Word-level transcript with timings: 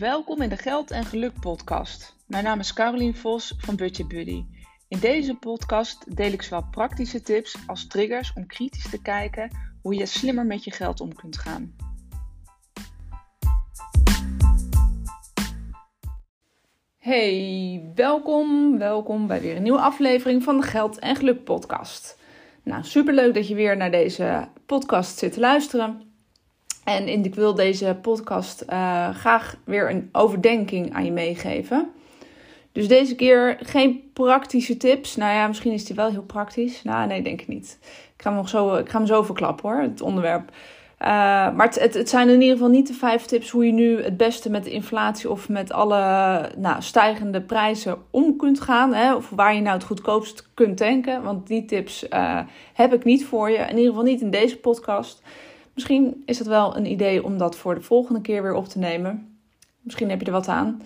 Welkom 0.00 0.42
in 0.42 0.48
de 0.48 0.56
Geld 0.56 0.90
en 0.90 1.04
Geluk 1.04 1.40
podcast. 1.40 2.16
Mijn 2.26 2.44
naam 2.44 2.58
is 2.58 2.72
Carolien 2.72 3.14
Vos 3.14 3.54
van 3.58 3.76
Budget 3.76 4.08
Buddy. 4.08 4.44
In 4.88 4.98
deze 4.98 5.34
podcast 5.34 6.16
deel 6.16 6.32
ik 6.32 6.42
zowel 6.42 6.64
praktische 6.70 7.20
tips 7.20 7.56
als 7.66 7.86
triggers 7.86 8.32
om 8.32 8.46
kritisch 8.46 8.90
te 8.90 9.02
kijken 9.02 9.50
hoe 9.82 9.94
je 9.94 10.06
slimmer 10.06 10.46
met 10.46 10.64
je 10.64 10.70
geld 10.70 11.00
om 11.00 11.14
kunt 11.14 11.38
gaan. 11.38 11.74
Hey, 16.96 17.90
welkom, 17.94 18.78
welkom 18.78 19.26
bij 19.26 19.40
weer 19.40 19.56
een 19.56 19.62
nieuwe 19.62 19.80
aflevering 19.80 20.42
van 20.42 20.56
de 20.56 20.66
Geld 20.66 20.98
en 20.98 21.16
Geluk 21.16 21.44
podcast. 21.44 22.18
Nou, 22.62 22.84
superleuk 22.84 23.34
dat 23.34 23.48
je 23.48 23.54
weer 23.54 23.76
naar 23.76 23.90
deze 23.90 24.48
podcast 24.66 25.18
zit 25.18 25.32
te 25.32 25.40
luisteren. 25.40 26.09
En 26.84 27.08
ik 27.08 27.34
wil 27.34 27.54
deze 27.54 27.98
podcast 28.02 28.64
uh, 28.68 29.08
graag 29.08 29.56
weer 29.64 29.90
een 29.90 30.08
overdenking 30.12 30.94
aan 30.94 31.04
je 31.04 31.12
meegeven. 31.12 31.90
Dus 32.72 32.88
deze 32.88 33.14
keer 33.14 33.58
geen 33.60 34.10
praktische 34.12 34.76
tips. 34.76 35.16
Nou 35.16 35.34
ja, 35.34 35.46
misschien 35.46 35.72
is 35.72 35.84
die 35.84 35.96
wel 35.96 36.10
heel 36.10 36.22
praktisch. 36.22 36.82
Nou, 36.82 37.06
nee, 37.06 37.22
denk 37.22 37.40
ik 37.40 37.48
niet. 37.48 37.78
Ik 38.16 38.22
ga 38.22 38.28
hem, 38.28 38.38
nog 38.38 38.48
zo, 38.48 38.74
ik 38.74 38.88
ga 38.88 39.04
zo 39.04 39.22
verklappen 39.22 39.70
hoor, 39.70 39.80
het 39.80 40.00
onderwerp. 40.00 40.50
Uh, 41.02 41.06
maar 41.54 41.66
het, 41.74 41.94
het, 41.94 42.08
zijn 42.08 42.28
in 42.28 42.40
ieder 42.40 42.56
geval 42.56 42.70
niet 42.70 42.86
de 42.86 42.94
vijf 42.94 43.24
tips 43.24 43.50
hoe 43.50 43.66
je 43.66 43.72
nu 43.72 44.02
het 44.02 44.16
beste 44.16 44.50
met 44.50 44.64
de 44.64 44.70
inflatie 44.70 45.30
of 45.30 45.48
met 45.48 45.72
alle 45.72 46.42
nou, 46.56 46.82
stijgende 46.82 47.40
prijzen 47.40 47.98
om 48.10 48.36
kunt 48.36 48.60
gaan. 48.60 48.94
Hè, 48.94 49.14
of 49.14 49.30
waar 49.30 49.54
je 49.54 49.60
nou 49.60 49.76
het 49.76 49.86
goedkoopst 49.86 50.48
kunt 50.54 50.76
tanken. 50.76 51.22
Want 51.22 51.46
die 51.46 51.64
tips 51.64 52.06
uh, 52.08 52.40
heb 52.72 52.92
ik 52.92 53.04
niet 53.04 53.24
voor 53.24 53.50
je. 53.50 53.56
In 53.56 53.76
ieder 53.76 53.86
geval 53.86 54.02
niet 54.02 54.20
in 54.20 54.30
deze 54.30 54.56
podcast. 54.58 55.22
Misschien 55.80 56.22
is 56.26 56.38
het 56.38 56.48
wel 56.48 56.76
een 56.76 56.90
idee 56.90 57.24
om 57.24 57.38
dat 57.38 57.56
voor 57.56 57.74
de 57.74 57.80
volgende 57.80 58.20
keer 58.20 58.42
weer 58.42 58.54
op 58.54 58.68
te 58.68 58.78
nemen. 58.78 59.38
Misschien 59.80 60.10
heb 60.10 60.20
je 60.20 60.26
er 60.26 60.32
wat 60.32 60.48
aan. 60.48 60.82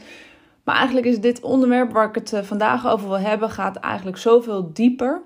Maar 0.64 0.77
eigenlijk 0.77 1.06
is 1.06 1.20
dit 1.20 1.41
onderwerp 1.41 1.92
waar 1.92 2.09
ik 2.09 2.14
het 2.14 2.33
eh, 2.33 2.42
vandaag 2.42 2.86
over 2.86 3.09
wil 3.09 3.19
hebben, 3.19 3.51
gaat 3.51 3.77
eigenlijk 3.77 4.17
zoveel 4.17 4.73
dieper. 4.73 5.23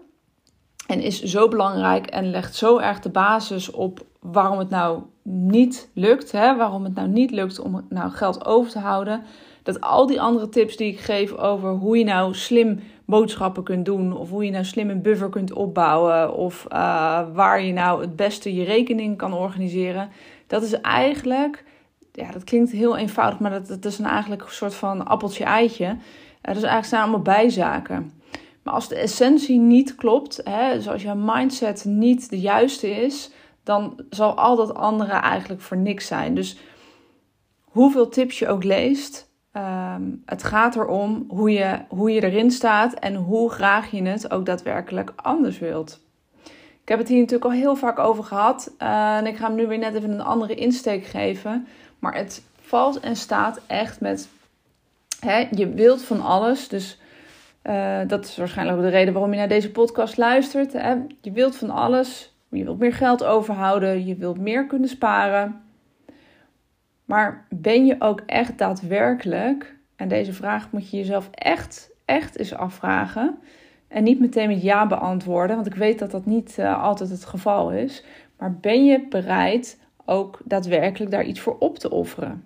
En 0.87 1.01
is 1.01 1.23
zo 1.23 1.49
belangrijk 1.49 2.07
en 2.07 2.31
legt 2.31 2.55
zo 2.55 2.79
erg 2.79 3.01
de 3.01 3.09
basis 3.11 3.71
op 3.71 4.07
waarom 4.21 4.59
het 4.59 4.71
nou 4.71 5.03
niet 5.23 5.89
lukt. 5.93 6.33
Hè? 6.33 6.57
Waarom 6.57 6.85
het 6.85 6.95
nou 6.95 7.09
niet 7.09 7.31
lukt 7.31 7.59
om 7.59 7.87
nou 7.89 8.11
geld 8.11 8.45
over 8.47 8.71
te 8.71 8.79
houden. 8.79 9.23
Dat 9.63 9.81
al 9.81 10.07
die 10.07 10.21
andere 10.21 10.49
tips 10.49 10.77
die 10.77 10.93
ik 10.93 10.99
geef 10.99 11.33
over 11.33 11.71
hoe 11.71 11.99
je 11.99 12.05
nou 12.05 12.35
slim 12.35 12.81
boodschappen 13.09 13.63
kunt 13.63 13.85
doen. 13.85 14.17
Of 14.17 14.31
hoe 14.31 14.45
je 14.45 14.51
nou 14.51 14.65
slim 14.65 14.91
een 14.91 15.03
buffer 15.03 15.29
kunt 15.29 15.53
opbouwen. 15.53 16.35
Of 16.35 16.67
uh, 16.73 16.79
waar 17.33 17.63
je 17.63 17.73
nou 17.73 18.01
het 18.01 18.17
beste 18.17 18.55
je 18.55 18.65
rekening 18.65 19.17
kan 19.17 19.33
organiseren. 19.33 20.11
Dat 20.47 20.63
is 20.63 20.81
eigenlijk, 20.81 21.65
ja, 22.13 22.31
dat 22.31 22.45
klinkt 22.45 22.71
heel 22.71 22.97
eenvoudig, 22.97 23.39
maar 23.39 23.67
dat, 23.69 23.85
is 23.85 23.99
een 23.99 24.05
eigenlijk 24.05 24.43
een 24.43 24.51
soort 24.51 24.75
van 24.75 25.07
appeltje-eitje. 25.07 25.85
Uh, 25.85 25.97
dat 26.43 26.57
is 26.57 26.63
eigenlijk 26.63 26.87
zijn 26.87 27.03
allemaal 27.03 27.23
bijzaken. 27.23 28.13
Maar 28.63 28.75
als 28.75 28.89
de 28.89 28.97
essentie 28.97 29.59
niet 29.59 29.95
klopt, 29.95 30.41
hè, 30.45 30.75
dus 30.75 30.89
als 30.89 31.03
je 31.03 31.15
mindset 31.15 31.85
niet 31.85 32.31
de 32.31 32.41
juiste 32.41 32.91
is, 32.91 33.31
dan 33.63 34.01
zal 34.11 34.35
al 34.35 34.57
dat 34.57 34.75
andere 34.75 35.13
eigenlijk 35.13 35.61
voor 35.61 35.77
niks 35.77 36.07
zijn. 36.07 36.35
Dus 36.35 36.59
hoeveel 37.65 38.09
tips 38.09 38.39
je 38.39 38.49
ook 38.49 38.65
leest, 38.65 39.28
Um, 39.59 40.23
het 40.27 40.45
gaat 40.45 40.77
erom 40.77 41.25
hoe 41.29 41.53
je, 41.53 41.79
hoe 41.89 42.11
je 42.11 42.23
erin 42.23 42.51
staat 42.51 42.95
en 42.95 43.15
hoe 43.15 43.51
graag 43.51 43.91
je 43.91 44.03
het 44.03 44.31
ook 44.31 44.47
daadwerkelijk 44.47 45.13
anders 45.17 45.59
wilt. 45.59 46.01
Ik 46.83 46.89
heb 46.89 46.99
het 46.99 47.09
hier 47.09 47.19
natuurlijk 47.19 47.51
al 47.51 47.57
heel 47.57 47.77
vaak 47.77 47.99
over 47.99 48.25
gehad 48.25 48.75
uh, 48.79 49.17
en 49.17 49.27
ik 49.27 49.37
ga 49.37 49.47
hem 49.47 49.55
nu 49.55 49.67
weer 49.67 49.79
net 49.79 49.95
even 49.95 50.11
een 50.11 50.21
andere 50.21 50.55
insteek 50.55 51.05
geven. 51.05 51.67
Maar 51.99 52.15
het 52.15 52.43
valt 52.61 53.01
en 53.01 53.17
staat 53.17 53.61
echt 53.67 54.01
met, 54.01 54.29
hè, 55.21 55.49
je 55.51 55.69
wilt 55.69 56.03
van 56.03 56.21
alles. 56.21 56.69
Dus 56.69 57.01
uh, 57.65 57.99
dat 58.07 58.25
is 58.25 58.37
waarschijnlijk 58.37 58.79
ook 58.79 58.85
de 58.85 58.91
reden 58.91 59.13
waarom 59.13 59.33
je 59.33 59.39
naar 59.39 59.49
deze 59.49 59.71
podcast 59.71 60.17
luistert. 60.17 60.73
Hè. 60.73 60.95
Je 61.21 61.33
wilt 61.33 61.57
van 61.57 61.71
alles. 61.71 62.35
Je 62.49 62.65
wilt 62.65 62.79
meer 62.79 62.95
geld 62.95 63.25
overhouden. 63.25 64.07
Je 64.07 64.17
wilt 64.17 64.39
meer 64.39 64.67
kunnen 64.67 64.89
sparen. 64.89 65.63
Maar 67.09 67.47
ben 67.49 67.87
je 67.87 67.97
ook 67.99 68.23
echt 68.27 68.59
daadwerkelijk, 68.59 69.75
en 69.97 70.09
deze 70.09 70.33
vraag 70.33 70.73
moet 70.73 70.91
je 70.91 70.97
jezelf 70.97 71.31
echt, 71.31 71.91
echt 72.05 72.39
eens 72.39 72.55
afvragen. 72.55 73.39
En 73.89 74.05
niet 74.05 74.21
meteen 74.21 74.49
met 74.49 74.63
ja 74.63 74.87
beantwoorden, 74.87 75.57
want 75.57 75.69
ik 75.69 75.75
weet 75.75 75.99
dat 75.99 76.11
dat 76.11 76.27
niet 76.27 76.57
uh, 76.59 76.83
altijd 76.83 77.11
het 77.11 77.25
geval 77.25 77.73
is. 77.73 78.05
Maar 78.39 78.55
ben 78.55 78.85
je 78.85 79.07
bereid 79.09 79.81
ook 80.05 80.41
daadwerkelijk 80.45 81.11
daar 81.11 81.25
iets 81.25 81.41
voor 81.41 81.57
op 81.59 81.79
te 81.79 81.91
offeren? 81.91 82.45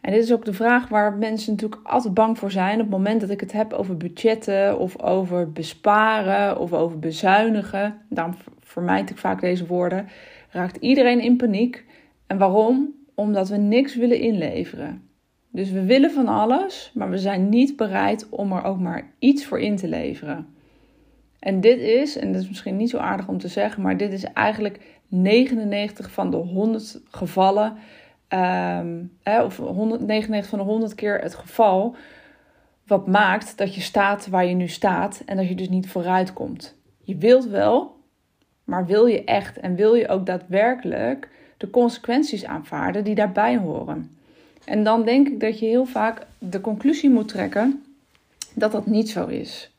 En 0.00 0.12
dit 0.12 0.22
is 0.22 0.32
ook 0.32 0.44
de 0.44 0.52
vraag 0.52 0.88
waar 0.88 1.14
mensen 1.14 1.52
natuurlijk 1.52 1.80
altijd 1.84 2.14
bang 2.14 2.38
voor 2.38 2.50
zijn. 2.50 2.74
Op 2.74 2.80
het 2.80 2.90
moment 2.90 3.20
dat 3.20 3.30
ik 3.30 3.40
het 3.40 3.52
heb 3.52 3.72
over 3.72 3.96
budgetten 3.96 4.78
of 4.78 5.02
over 5.02 5.52
besparen 5.52 6.58
of 6.58 6.72
over 6.72 6.98
bezuinigen, 6.98 8.00
daarom 8.08 8.34
vermijd 8.60 9.10
ik 9.10 9.18
vaak 9.18 9.40
deze 9.40 9.66
woorden, 9.66 10.08
raakt 10.50 10.76
iedereen 10.76 11.20
in 11.20 11.36
paniek. 11.36 11.84
En 12.26 12.38
waarom? 12.38 12.98
Omdat 13.20 13.48
we 13.48 13.56
niks 13.56 13.96
willen 13.96 14.20
inleveren. 14.20 15.08
Dus 15.50 15.70
we 15.70 15.84
willen 15.84 16.10
van 16.10 16.28
alles, 16.28 16.90
maar 16.94 17.10
we 17.10 17.18
zijn 17.18 17.48
niet 17.48 17.76
bereid 17.76 18.28
om 18.28 18.52
er 18.52 18.64
ook 18.64 18.78
maar 18.78 19.10
iets 19.18 19.46
voor 19.46 19.60
in 19.60 19.76
te 19.76 19.88
leveren. 19.88 20.46
En 21.38 21.60
dit 21.60 21.78
is, 21.78 22.16
en 22.16 22.32
dat 22.32 22.42
is 22.42 22.48
misschien 22.48 22.76
niet 22.76 22.90
zo 22.90 22.98
aardig 22.98 23.28
om 23.28 23.38
te 23.38 23.48
zeggen, 23.48 23.82
maar 23.82 23.96
dit 23.96 24.12
is 24.12 24.24
eigenlijk 24.24 24.80
99 25.08 26.10
van 26.10 26.30
de 26.30 26.36
100 26.36 27.00
gevallen, 27.10 27.76
um, 28.28 29.12
of 29.24 29.56
199 29.56 30.50
van 30.50 30.58
de 30.58 30.64
100 30.64 30.94
keer 30.94 31.18
het 31.18 31.34
geval, 31.34 31.96
wat 32.86 33.06
maakt 33.06 33.58
dat 33.58 33.74
je 33.74 33.80
staat 33.80 34.28
waar 34.28 34.46
je 34.46 34.54
nu 34.54 34.68
staat 34.68 35.22
en 35.26 35.36
dat 35.36 35.48
je 35.48 35.54
dus 35.54 35.68
niet 35.68 35.88
vooruit 35.88 36.32
komt. 36.32 36.76
Je 37.02 37.16
wilt 37.16 37.46
wel, 37.46 37.96
maar 38.64 38.86
wil 38.86 39.06
je 39.06 39.24
echt 39.24 39.58
en 39.58 39.74
wil 39.74 39.94
je 39.94 40.08
ook 40.08 40.26
daadwerkelijk 40.26 41.28
de 41.60 41.70
consequenties 41.70 42.44
aanvaarden 42.44 43.04
die 43.04 43.14
daarbij 43.14 43.56
horen. 43.56 44.16
En 44.64 44.84
dan 44.84 45.04
denk 45.04 45.28
ik 45.28 45.40
dat 45.40 45.58
je 45.58 45.66
heel 45.66 45.86
vaak 45.86 46.26
de 46.38 46.60
conclusie 46.60 47.10
moet 47.10 47.28
trekken 47.28 47.84
dat 48.54 48.72
dat 48.72 48.86
niet 48.86 49.10
zo 49.10 49.26
is. 49.26 49.74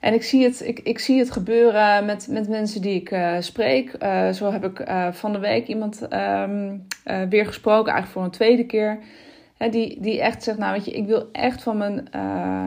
En 0.00 0.14
ik 0.14 0.22
zie 0.22 0.44
het, 0.44 0.60
ik, 0.60 0.78
ik 0.78 0.98
zie 0.98 1.18
het 1.18 1.30
gebeuren 1.30 2.04
met, 2.04 2.28
met 2.30 2.48
mensen 2.48 2.82
die 2.82 2.94
ik 2.94 3.10
uh, 3.10 3.36
spreek. 3.40 3.96
Uh, 4.02 4.30
zo 4.30 4.52
heb 4.52 4.64
ik 4.64 4.88
uh, 4.88 5.12
van 5.12 5.32
de 5.32 5.38
week 5.38 5.66
iemand 5.66 6.02
um, 6.12 6.86
weer 7.28 7.46
gesproken, 7.46 7.92
eigenlijk 7.92 8.12
voor 8.12 8.24
een 8.24 8.30
tweede 8.30 8.66
keer. 8.66 8.98
Hè, 9.56 9.68
die, 9.68 10.00
die 10.00 10.20
echt 10.20 10.42
zegt, 10.42 10.58
nou 10.58 10.72
weet 10.72 10.84
je, 10.84 10.90
ik 10.90 11.06
wil 11.06 11.28
echt 11.32 11.62
van 11.62 11.76
mijn 11.76 12.08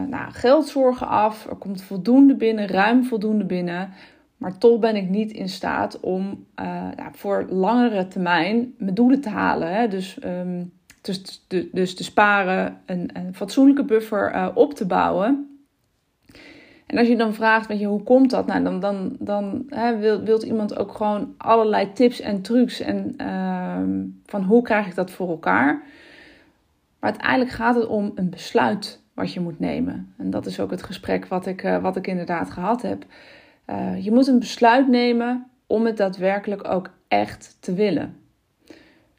nou, 0.08 0.32
geldzorgen 0.32 1.08
af. 1.08 1.46
Er 1.46 1.56
komt 1.56 1.82
voldoende 1.82 2.34
binnen, 2.34 2.66
ruim 2.66 3.04
voldoende 3.04 3.44
binnen. 3.44 3.92
Maar 4.44 4.58
toch 4.58 4.78
ben 4.78 4.96
ik 4.96 5.08
niet 5.08 5.32
in 5.32 5.48
staat 5.48 6.00
om 6.00 6.46
ja, 6.96 7.10
voor 7.12 7.46
langere 7.48 8.08
termijn 8.08 8.74
mijn 8.78 8.94
doelen 8.94 9.20
te 9.20 9.28
halen. 9.28 9.74
Hè? 9.74 9.88
Dus, 9.88 10.18
um, 10.24 10.72
dus, 11.00 11.46
dus 11.72 11.94
te 11.94 12.04
sparen, 12.04 12.80
een, 12.86 13.10
een 13.12 13.34
fatsoenlijke 13.34 13.84
buffer 13.84 14.34
uh, 14.34 14.48
op 14.54 14.74
te 14.74 14.86
bouwen. 14.86 15.58
En 16.86 16.98
als 16.98 17.08
je 17.08 17.16
dan 17.16 17.34
vraagt, 17.34 17.66
weet 17.66 17.78
je, 17.78 17.86
hoe 17.86 18.02
komt 18.02 18.30
dat? 18.30 18.46
Nou, 18.46 18.62
dan, 18.64 18.80
dan, 18.80 19.16
dan 19.18 19.64
hè, 19.68 19.98
wil, 19.98 20.20
wilt 20.20 20.42
iemand 20.42 20.78
ook 20.78 20.92
gewoon 20.92 21.34
allerlei 21.36 21.92
tips 21.92 22.20
en 22.20 22.42
trucs. 22.42 22.80
En 22.80 23.14
uh, 23.20 24.06
van 24.26 24.42
hoe 24.42 24.62
krijg 24.62 24.86
ik 24.86 24.94
dat 24.94 25.10
voor 25.10 25.28
elkaar? 25.28 25.82
Maar 26.98 27.10
uiteindelijk 27.10 27.50
gaat 27.50 27.74
het 27.74 27.86
om 27.86 28.12
een 28.14 28.30
besluit 28.30 29.02
wat 29.14 29.32
je 29.32 29.40
moet 29.40 29.58
nemen. 29.60 30.14
En 30.18 30.30
dat 30.30 30.46
is 30.46 30.60
ook 30.60 30.70
het 30.70 30.82
gesprek 30.82 31.26
wat 31.26 31.46
ik, 31.46 31.62
uh, 31.62 31.82
wat 31.82 31.96
ik 31.96 32.06
inderdaad 32.06 32.50
gehad 32.50 32.82
heb. 32.82 33.04
Uh, 33.70 34.04
je 34.04 34.12
moet 34.12 34.26
een 34.26 34.38
besluit 34.38 34.88
nemen 34.88 35.46
om 35.66 35.86
het 35.86 35.96
daadwerkelijk 35.96 36.68
ook 36.68 36.90
echt 37.08 37.56
te 37.60 37.74
willen. 37.74 38.16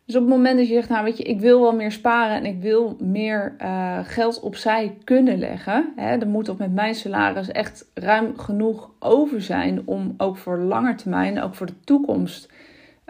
Dus 0.06 0.16
op 0.16 0.22
het 0.22 0.32
moment 0.32 0.58
dat 0.58 0.68
je 0.68 0.74
zegt, 0.74 0.90
nou 0.90 1.04
weet 1.04 1.18
je, 1.18 1.24
ik 1.24 1.40
wil 1.40 1.62
wel 1.62 1.76
meer 1.76 1.92
sparen 1.92 2.36
en 2.36 2.46
ik 2.46 2.62
wil 2.62 2.98
meer 3.00 3.56
uh, 3.62 4.00
geld 4.04 4.40
opzij 4.40 4.98
kunnen 5.04 5.38
leggen. 5.38 5.94
Hè, 5.96 6.18
er 6.18 6.28
moet 6.28 6.50
op 6.50 6.58
met 6.58 6.74
mijn 6.74 6.96
salaris 6.96 7.52
echt 7.52 7.86
ruim 7.94 8.38
genoeg 8.38 8.92
over 9.00 9.42
zijn 9.42 9.82
om 9.86 10.14
ook 10.18 10.38
voor 10.38 10.58
lange 10.58 10.96
termijn, 10.96 11.42
ook 11.42 11.56
voor 11.56 11.66
de 11.66 11.80
toekomst, 11.84 12.52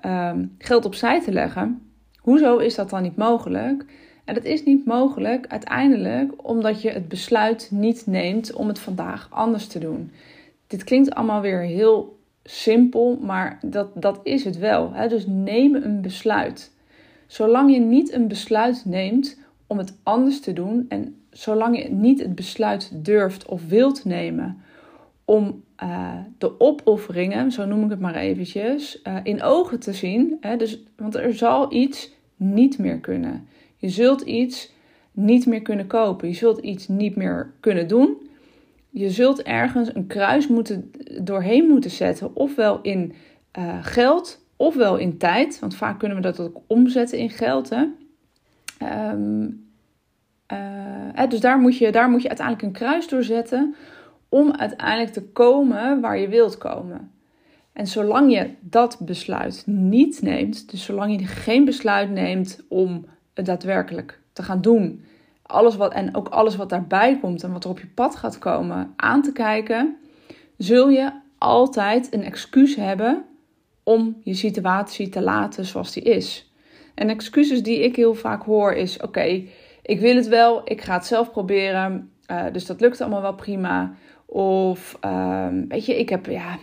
um, 0.05 0.55
geld 0.57 0.85
opzij 0.85 1.21
te 1.21 1.31
leggen. 1.31 1.81
Hoezo 2.19 2.57
is 2.57 2.75
dat 2.75 2.89
dan 2.89 3.01
niet 3.01 3.17
mogelijk? 3.17 3.85
En 4.25 4.33
dat 4.33 4.43
is 4.43 4.63
niet 4.63 4.85
mogelijk 4.85 5.47
uiteindelijk 5.47 6.47
omdat 6.47 6.81
je 6.81 6.89
het 6.89 7.07
besluit 7.07 7.67
niet 7.71 8.03
neemt 8.05 8.53
om 8.53 8.67
het 8.67 8.79
vandaag 8.79 9.27
anders 9.31 9.67
te 9.67 9.79
doen 9.79 10.11
dit 10.75 10.83
klinkt 10.83 11.13
allemaal 11.13 11.41
weer 11.41 11.61
heel 11.61 12.19
simpel, 12.43 13.17
maar 13.21 13.59
dat, 13.61 13.87
dat 13.93 14.19
is 14.23 14.43
het 14.43 14.57
wel. 14.57 14.93
Hè? 14.93 15.07
Dus 15.07 15.25
neem 15.27 15.75
een 15.75 16.01
besluit. 16.01 16.71
Zolang 17.27 17.73
je 17.73 17.79
niet 17.79 18.13
een 18.13 18.27
besluit 18.27 18.83
neemt 18.85 19.39
om 19.67 19.77
het 19.77 19.97
anders 20.03 20.39
te 20.39 20.53
doen 20.53 20.85
en 20.89 21.15
zolang 21.29 21.83
je 21.83 21.89
niet 21.89 22.19
het 22.19 22.35
besluit 22.35 22.91
durft 22.93 23.45
of 23.45 23.67
wilt 23.67 24.05
nemen 24.05 24.61
om 25.25 25.63
uh, 25.83 26.13
de 26.37 26.59
opofferingen, 26.59 27.51
zo 27.51 27.65
noem 27.65 27.83
ik 27.83 27.89
het 27.89 27.99
maar 27.99 28.15
eventjes, 28.15 29.01
uh, 29.03 29.17
in 29.23 29.43
ogen 29.43 29.79
te 29.79 29.93
zien. 29.93 30.37
Hè? 30.39 30.57
Dus, 30.57 30.83
want 30.97 31.15
er 31.15 31.33
zal 31.33 31.73
iets 31.73 32.13
niet 32.35 32.77
meer 32.77 32.99
kunnen. 32.99 33.47
Je 33.77 33.89
zult 33.89 34.21
iets 34.21 34.71
niet 35.11 35.45
meer 35.45 35.61
kunnen 35.61 35.87
kopen. 35.87 36.27
Je 36.27 36.33
zult 36.33 36.57
iets 36.57 36.87
niet 36.87 37.15
meer 37.15 37.53
kunnen 37.59 37.87
doen. 37.87 38.17
Je 38.97 39.09
zult 39.09 39.41
ergens 39.41 39.95
een 39.95 40.07
kruis 40.07 40.47
moeten, 40.47 40.91
doorheen 41.21 41.67
moeten 41.67 41.91
zetten. 41.91 42.35
Ofwel 42.35 42.79
in 42.81 43.13
uh, 43.59 43.77
geld, 43.81 44.45
ofwel 44.55 44.97
in 44.97 45.17
tijd. 45.17 45.59
Want 45.59 45.75
vaak 45.75 45.99
kunnen 45.99 46.17
we 46.17 46.23
dat 46.23 46.39
ook 46.39 46.61
omzetten 46.67 47.17
in 47.17 47.29
geld. 47.29 47.69
Hè? 47.69 47.85
Ehm, 48.77 49.43
uh, 50.53 51.29
dus 51.29 51.39
daar 51.39 51.59
moet, 51.59 51.77
je, 51.77 51.91
daar 51.91 52.09
moet 52.09 52.21
je 52.21 52.27
uiteindelijk 52.27 52.67
een 52.67 52.85
kruis 52.85 53.07
door 53.07 53.23
zetten 53.23 53.75
om 54.29 54.51
uiteindelijk 54.51 55.13
te 55.13 55.23
komen 55.23 56.01
waar 56.01 56.17
je 56.17 56.27
wilt 56.27 56.57
komen. 56.57 57.11
En 57.73 57.87
zolang 57.87 58.33
je 58.33 58.49
dat 58.59 58.97
besluit 58.99 59.63
niet 59.65 60.21
neemt, 60.21 60.71
dus 60.71 60.83
zolang 60.83 61.19
je 61.19 61.25
geen 61.25 61.65
besluit 61.65 62.09
neemt 62.09 62.63
om 62.67 63.05
het 63.33 63.45
daadwerkelijk 63.45 64.19
te 64.33 64.43
gaan 64.43 64.61
doen, 64.61 65.03
alles 65.45 65.75
wat, 65.75 65.93
en 65.93 66.15
ook 66.15 66.27
alles 66.27 66.55
wat 66.55 66.69
daarbij 66.69 67.19
komt 67.19 67.43
en 67.43 67.51
wat 67.51 67.63
er 67.63 67.69
op 67.69 67.79
je 67.79 67.87
pad 67.87 68.15
gaat 68.15 68.39
komen 68.39 68.93
aan 68.95 69.21
te 69.21 69.31
kijken, 69.31 69.97
zul 70.57 70.89
je 70.89 71.11
altijd 71.37 72.13
een 72.13 72.23
excuus 72.23 72.75
hebben 72.75 73.25
om 73.83 74.17
je 74.23 74.33
situatie 74.33 75.09
te 75.09 75.21
laten 75.21 75.65
zoals 75.65 75.93
die 75.93 76.03
is. 76.03 76.51
En 76.95 77.09
excuses 77.09 77.63
die 77.63 77.83
ik 77.83 77.95
heel 77.95 78.13
vaak 78.13 78.43
hoor 78.43 78.73
is: 78.73 79.01
oké, 79.01 79.43
ik 79.81 79.99
wil 79.99 80.15
het 80.15 80.27
wel, 80.27 80.61
ik 80.63 80.81
ga 80.81 80.93
het 80.93 81.05
zelf 81.05 81.31
proberen. 81.31 82.09
Uh, 82.31 82.43
dus 82.51 82.65
dat 82.65 82.81
lukt 82.81 83.01
allemaal 83.01 83.21
wel 83.21 83.35
prima. 83.35 83.95
Of 84.25 84.97
um, 85.05 85.67
weet 85.67 85.85
je, 85.85 85.99
ik 85.99 86.09
heb 86.09 86.25
ja. 86.25 86.57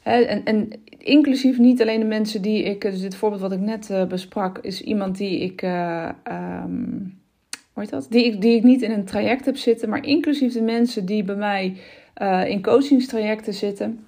Hè, 0.00 0.20
en, 0.20 0.44
en 0.44 0.70
inclusief 0.98 1.58
niet 1.58 1.82
alleen 1.82 2.00
de 2.00 2.06
mensen 2.06 2.42
die 2.42 2.62
ik. 2.62 2.80
Dus 2.80 3.00
dit 3.00 3.16
voorbeeld 3.16 3.42
wat 3.42 3.52
ik 3.52 3.60
net 3.60 3.90
uh, 3.90 4.04
besprak, 4.04 4.58
is 4.58 4.82
iemand 4.82 5.16
die 5.16 5.40
ik. 5.40 5.62
Uh, 5.62 6.08
um, 6.64 7.22
hoe 7.74 7.86
dat? 7.86 8.06
Die 8.10 8.38
die 8.38 8.56
ik 8.56 8.62
niet 8.62 8.82
in 8.82 8.90
een 8.90 9.04
traject 9.04 9.44
heb 9.44 9.56
zitten, 9.56 9.88
maar 9.88 10.04
inclusief 10.04 10.52
de 10.52 10.62
mensen 10.62 11.06
die 11.06 11.24
bij 11.24 11.36
mij 11.36 11.76
in 12.48 12.62
coachingstrajecten 12.62 13.54
zitten. 13.54 14.04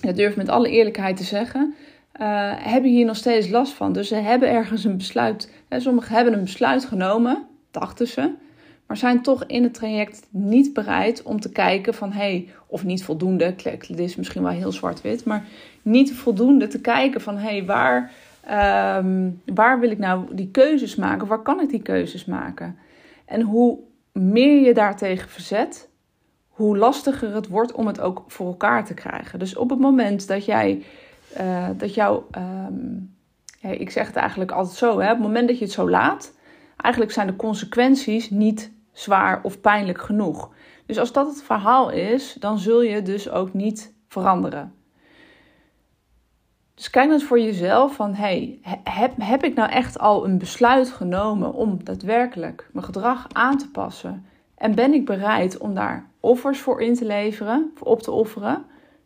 Dat 0.00 0.16
durf 0.16 0.30
ik 0.30 0.36
met 0.36 0.48
alle 0.48 0.70
eerlijkheid 0.70 1.16
te 1.16 1.24
zeggen. 1.24 1.74
hebben 2.56 2.90
hier 2.90 3.04
nog 3.04 3.16
steeds 3.16 3.48
last 3.48 3.72
van. 3.72 3.92
Dus 3.92 4.08
ze 4.08 4.14
hebben 4.14 4.48
ergens 4.48 4.84
een 4.84 4.96
besluit. 4.96 5.50
Hè, 5.68 5.80
sommigen 5.80 6.14
hebben 6.14 6.32
een 6.32 6.44
besluit 6.44 6.84
genomen 6.84 7.46
dachten 7.72 8.06
ze, 8.06 8.30
maar 8.86 8.96
zijn 8.96 9.22
toch 9.22 9.44
in 9.44 9.62
het 9.62 9.74
traject 9.74 10.26
niet 10.30 10.72
bereid 10.72 11.22
om 11.22 11.40
te 11.40 11.52
kijken 11.52 11.94
van 11.94 12.12
hé, 12.12 12.18
hey, 12.18 12.48
of 12.66 12.84
niet 12.84 13.04
voldoende, 13.04 13.54
dit 13.56 13.98
is 13.98 14.16
misschien 14.16 14.42
wel 14.42 14.52
heel 14.52 14.72
zwart-wit, 14.72 15.24
maar 15.24 15.44
niet 15.82 16.12
voldoende 16.12 16.66
te 16.66 16.80
kijken 16.80 17.20
van 17.20 17.36
hé, 17.36 17.48
hey, 17.48 17.64
waar, 17.64 18.12
ehm, 18.40 19.30
waar 19.54 19.80
wil 19.80 19.90
ik 19.90 19.98
nou 19.98 20.24
die 20.34 20.48
keuzes 20.50 20.96
maken, 20.96 21.26
waar 21.26 21.42
kan 21.42 21.60
ik 21.60 21.68
die 21.68 21.82
keuzes 21.82 22.24
maken? 22.24 22.76
En 23.32 23.40
hoe 23.40 23.78
meer 24.12 24.66
je 24.66 24.74
daartegen 24.74 25.28
verzet, 25.28 25.88
hoe 26.48 26.76
lastiger 26.78 27.34
het 27.34 27.48
wordt 27.48 27.72
om 27.72 27.86
het 27.86 28.00
ook 28.00 28.24
voor 28.26 28.46
elkaar 28.46 28.84
te 28.84 28.94
krijgen. 28.94 29.38
Dus 29.38 29.56
op 29.56 29.70
het 29.70 29.78
moment 29.78 30.28
dat 30.28 30.44
jij, 30.44 30.82
uh, 31.40 31.68
dat 31.76 31.94
jouw, 31.94 32.26
um, 32.36 33.16
ik 33.60 33.90
zeg 33.90 34.06
het 34.06 34.16
eigenlijk 34.16 34.50
altijd 34.50 34.76
zo, 34.76 35.00
hè, 35.00 35.10
op 35.10 35.16
het 35.16 35.26
moment 35.26 35.48
dat 35.48 35.58
je 35.58 35.64
het 35.64 35.74
zo 35.74 35.90
laat, 35.90 36.32
Eigenlijk 36.82 37.12
zijn 37.12 37.26
de 37.26 37.36
consequenties 37.36 38.30
niet 38.30 38.72
zwaar 38.92 39.40
of 39.42 39.60
pijnlijk 39.60 40.00
genoeg. 40.00 40.50
Dus 40.86 40.98
als 40.98 41.12
dat 41.12 41.26
het 41.26 41.42
verhaal 41.42 41.90
is, 41.90 42.36
dan 42.38 42.58
zul 42.58 42.82
je 42.82 43.02
dus 43.02 43.30
ook 43.30 43.52
niet 43.52 43.94
veranderen. 44.08 44.74
Dus 46.74 46.90
kijk 46.90 47.10
eens 47.10 47.24
voor 47.24 47.40
jezelf 47.40 47.94
van, 47.94 48.14
hey, 48.14 48.58
heb, 48.84 49.12
heb 49.18 49.44
ik 49.44 49.54
nou 49.54 49.70
echt 49.70 49.98
al 49.98 50.24
een 50.24 50.38
besluit 50.38 50.90
genomen 50.90 51.52
om 51.52 51.84
daadwerkelijk 51.84 52.68
mijn 52.72 52.84
gedrag 52.84 53.26
aan 53.32 53.58
te 53.58 53.70
passen? 53.70 54.26
En 54.54 54.74
ben 54.74 54.94
ik 54.94 55.04
bereid 55.04 55.58
om 55.58 55.74
daar 55.74 56.10
offers 56.20 56.60
voor 56.60 56.80
in 56.80 56.94
te 56.94 57.04
leveren, 57.04 57.72
op 57.80 58.02
te 58.02 58.10
offeren? 58.10 58.64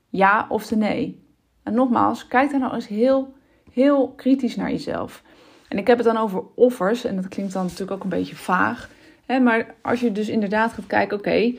Ja 0.09 0.47
of 0.49 0.75
nee? 0.75 1.25
En 1.63 1.75
nogmaals, 1.75 2.27
kijk 2.27 2.51
daar 2.51 2.61
nou 2.61 2.75
eens 2.75 2.89
heel, 2.89 3.35
heel 3.73 4.13
kritisch 4.17 4.57
naar 4.57 4.71
jezelf. 4.71 5.23
En 5.69 5.79
ik 5.79 5.87
heb 5.87 5.97
het 5.97 6.07
dan 6.07 6.17
over 6.17 6.43
offers, 6.55 7.05
en 7.05 7.17
dat 7.17 7.29
klinkt 7.29 7.53
dan 7.53 7.63
natuurlijk 7.63 7.91
ook 7.91 8.03
een 8.03 8.09
beetje 8.09 8.37
vaag. 8.37 8.91
Hè, 9.27 9.39
maar 9.41 9.75
als 9.83 10.01
je 10.01 10.13
dus 10.13 10.29
inderdaad 10.29 10.73
gaat 10.73 10.87
kijken, 10.87 11.17
oké, 11.17 11.53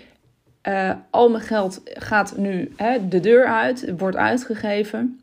eh, 0.61 0.91
al 1.09 1.29
mijn 1.29 1.43
geld 1.43 1.81
gaat 1.83 2.37
nu 2.37 2.73
hè, 2.75 3.07
de 3.07 3.19
deur 3.19 3.45
uit, 3.45 3.93
wordt 3.97 4.17
uitgegeven. 4.17 5.19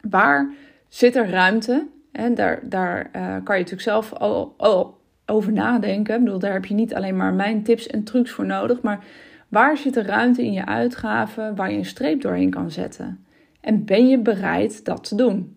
Waar 0.00 0.54
zit 0.88 1.16
er 1.16 1.30
ruimte? 1.30 1.86
En 2.12 2.34
daar, 2.34 2.60
daar 2.62 3.10
uh, 3.16 3.22
kan 3.22 3.56
je 3.56 3.62
natuurlijk 3.62 3.80
zelf 3.80 4.12
al, 4.12 4.54
al 4.56 5.00
over 5.26 5.52
nadenken. 5.52 6.14
Ik 6.14 6.24
bedoel, 6.24 6.38
daar 6.38 6.52
heb 6.52 6.64
je 6.64 6.74
niet 6.74 6.94
alleen 6.94 7.16
maar 7.16 7.34
mijn 7.34 7.62
tips 7.62 7.86
en 7.86 8.04
trucs 8.04 8.30
voor 8.30 8.46
nodig. 8.46 8.80
Maar 8.80 9.04
waar 9.48 9.76
zit 9.76 9.96
er 9.96 10.06
ruimte 10.06 10.44
in 10.44 10.52
je 10.52 10.66
uitgaven 10.66 11.54
waar 11.54 11.70
je 11.70 11.78
een 11.78 11.84
streep 11.84 12.20
doorheen 12.20 12.50
kan 12.50 12.70
zetten? 12.70 13.24
En 13.60 13.84
ben 13.84 14.08
je 14.08 14.18
bereid 14.18 14.84
dat 14.84 15.08
te 15.08 15.14
doen? 15.14 15.56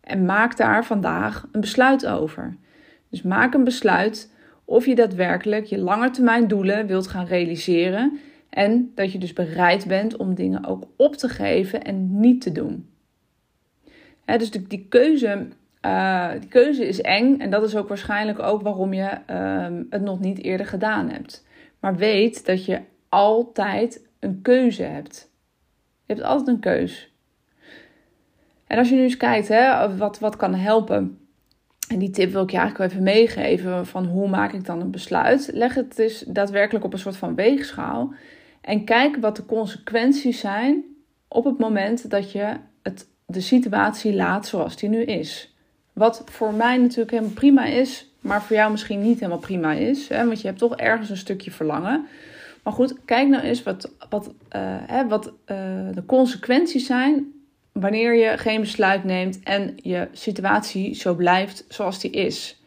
En 0.00 0.24
maak 0.24 0.56
daar 0.56 0.84
vandaag 0.84 1.48
een 1.52 1.60
besluit 1.60 2.06
over. 2.06 2.56
Dus 3.10 3.22
maak 3.22 3.54
een 3.54 3.64
besluit 3.64 4.32
of 4.64 4.86
je 4.86 4.94
daadwerkelijk 4.94 5.64
je 5.64 5.78
langetermijn 5.78 6.48
doelen 6.48 6.86
wilt 6.86 7.06
gaan 7.06 7.26
realiseren. 7.26 8.18
En 8.54 8.92
dat 8.94 9.12
je 9.12 9.18
dus 9.18 9.32
bereid 9.32 9.86
bent 9.86 10.16
om 10.16 10.34
dingen 10.34 10.64
ook 10.64 10.84
op 10.96 11.14
te 11.16 11.28
geven 11.28 11.82
en 11.82 12.20
niet 12.20 12.40
te 12.40 12.52
doen. 12.52 12.88
dus 14.24 14.50
die, 14.50 14.86
keuze, 14.88 15.48
uh, 15.82 16.30
die 16.40 16.48
keuze 16.48 16.86
is 16.86 17.00
eng. 17.00 17.38
En 17.38 17.50
dat 17.50 17.64
is 17.64 17.76
ook 17.76 17.88
waarschijnlijk 17.88 18.38
ook 18.38 18.62
waarom 18.62 18.92
je 18.92 19.18
ehm, 19.26 19.82
het 19.90 20.02
nog 20.02 20.20
niet 20.20 20.42
eerder 20.42 20.66
gedaan 20.66 21.10
hebt. 21.10 21.46
Maar 21.80 21.96
weet 21.96 22.46
dat 22.46 22.64
je 22.64 22.80
altijd 23.08 24.06
een 24.20 24.42
keuze 24.42 24.82
hebt. 24.82 25.30
Je 26.06 26.12
hebt 26.14 26.26
altijd 26.26 26.48
een 26.48 26.60
keuze. 26.60 27.06
En 28.66 28.78
als 28.78 28.88
je 28.88 28.94
nu 28.94 29.02
eens 29.02 29.16
kijkt, 29.16 29.48
hè, 29.48 29.96
wat, 29.96 30.18
wat 30.18 30.36
kan 30.36 30.54
helpen. 30.54 31.18
En 31.88 31.98
die 31.98 32.10
tip 32.10 32.32
wil 32.32 32.42
ik 32.42 32.50
je 32.50 32.58
eigenlijk 32.58 32.92
wel 32.92 33.00
even 33.00 33.14
meegeven 33.14 33.86
van 33.86 34.04
hoe 34.04 34.28
maak 34.28 34.52
ik 34.52 34.64
dan 34.64 34.80
een 34.80 34.90
besluit. 34.90 35.50
Leg 35.52 35.74
het 35.74 35.96
dus 35.96 36.24
daadwerkelijk 36.28 36.84
op 36.84 36.92
een 36.92 36.98
soort 36.98 37.16
van 37.16 37.34
weegschaal. 37.34 38.14
En 38.64 38.84
kijk 38.84 39.16
wat 39.16 39.36
de 39.36 39.44
consequenties 39.44 40.40
zijn 40.40 40.84
op 41.28 41.44
het 41.44 41.58
moment 41.58 42.10
dat 42.10 42.32
je 42.32 42.56
het, 42.82 43.08
de 43.26 43.40
situatie 43.40 44.14
laat 44.14 44.46
zoals 44.46 44.76
die 44.76 44.88
nu 44.88 45.02
is. 45.02 45.54
Wat 45.92 46.22
voor 46.26 46.54
mij 46.54 46.76
natuurlijk 46.76 47.10
helemaal 47.10 47.32
prima 47.32 47.64
is, 47.64 48.10
maar 48.20 48.42
voor 48.42 48.56
jou 48.56 48.70
misschien 48.70 49.02
niet 49.02 49.20
helemaal 49.20 49.38
prima 49.38 49.72
is. 49.72 50.08
Hè, 50.08 50.26
want 50.26 50.40
je 50.40 50.46
hebt 50.46 50.58
toch 50.58 50.76
ergens 50.76 51.10
een 51.10 51.16
stukje 51.16 51.50
verlangen. 51.50 52.06
Maar 52.62 52.72
goed, 52.72 53.04
kijk 53.04 53.28
nou 53.28 53.42
eens 53.42 53.62
wat, 53.62 53.90
wat, 54.08 54.26
uh, 54.26 54.32
hè, 54.86 55.08
wat 55.08 55.26
uh, 55.26 55.34
de 55.94 56.02
consequenties 56.06 56.86
zijn 56.86 57.32
wanneer 57.72 58.14
je 58.14 58.38
geen 58.38 58.60
besluit 58.60 59.04
neemt 59.04 59.40
en 59.42 59.74
je 59.76 60.08
situatie 60.12 60.94
zo 60.94 61.14
blijft 61.14 61.64
zoals 61.68 62.00
die 62.00 62.10
is. 62.10 62.62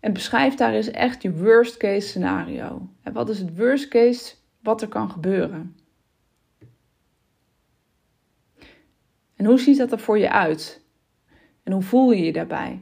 En 0.00 0.12
beschrijf 0.12 0.54
daar 0.54 0.72
eens 0.72 0.90
echt 0.90 1.22
je 1.22 1.32
worst 1.32 1.76
case 1.76 2.08
scenario. 2.08 2.88
En 3.02 3.12
wat 3.12 3.28
is 3.28 3.38
het 3.38 3.56
worst 3.56 3.88
case 3.88 4.34
wat 4.66 4.82
er 4.82 4.88
kan 4.88 5.10
gebeuren? 5.10 5.76
En 9.36 9.44
hoe 9.44 9.58
ziet 9.58 9.78
dat 9.78 9.92
er 9.92 9.98
voor 9.98 10.18
je 10.18 10.30
uit? 10.30 10.84
En 11.62 11.72
hoe 11.72 11.82
voel 11.82 12.12
je 12.12 12.24
je 12.24 12.32
daarbij? 12.32 12.80